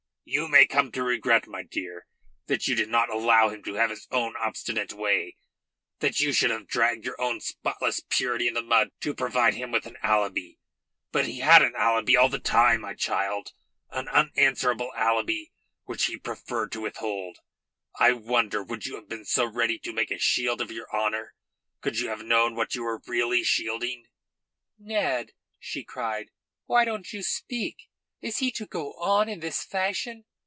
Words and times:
You 0.23 0.47
may 0.47 0.65
come 0.65 0.93
to 0.93 1.03
regret, 1.03 1.45
my 1.45 1.63
dear, 1.63 2.07
that 2.45 2.65
you 2.65 2.73
did 2.73 2.87
not 2.87 3.09
allow 3.09 3.49
him 3.49 3.61
to 3.63 3.73
have 3.73 3.89
his 3.89 4.07
own 4.11 4.35
obstinate 4.37 4.93
way; 4.93 5.35
that 5.99 6.21
you 6.21 6.31
should 6.31 6.51
have 6.51 6.67
dragged 6.67 7.03
your 7.03 7.19
own 7.19 7.41
spotless 7.41 7.99
purity 8.07 8.47
in 8.47 8.53
the 8.53 8.61
mud 8.61 8.91
to 9.01 9.13
provide 9.15 9.55
him 9.55 9.71
with 9.71 9.85
an 9.87 9.97
alibi. 10.01 10.53
But 11.11 11.25
he 11.25 11.39
had 11.39 11.61
an 11.61 11.73
alibi 11.75 12.15
all 12.15 12.29
the 12.29 12.39
time, 12.39 12.79
my 12.81 12.93
child; 12.93 13.51
an 13.89 14.07
unanswerable 14.07 14.93
alibi 14.95 15.47
which 15.83 16.05
he 16.05 16.17
preferred 16.17 16.71
to 16.73 16.81
withhold. 16.81 17.39
I 17.99 18.13
wonder 18.13 18.63
would 18.63 18.85
you 18.85 18.95
have 18.95 19.09
been 19.09 19.25
so 19.25 19.43
ready 19.45 19.79
to 19.79 19.91
make 19.91 20.11
a 20.11 20.17
shield 20.19 20.61
of 20.61 20.71
your 20.71 20.87
honour 20.95 21.33
could 21.81 21.99
you 21.99 22.07
have 22.07 22.23
known 22.23 22.55
what 22.55 22.73
you 22.73 22.83
were 22.83 23.01
really 23.05 23.43
shielding?" 23.43 24.05
"Ned!" 24.79 25.33
she 25.59 25.83
cried. 25.83 26.29
"Why 26.67 26.85
don't 26.85 27.11
you 27.11 27.21
speak? 27.21 27.87
Is 28.21 28.37
he 28.37 28.51
to 28.51 28.67
go 28.67 28.93
on 28.99 29.27
in 29.27 29.39
this 29.39 29.63
fashion? 29.63 30.25